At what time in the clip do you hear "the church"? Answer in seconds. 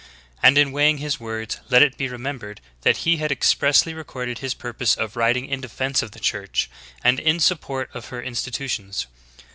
6.09-6.71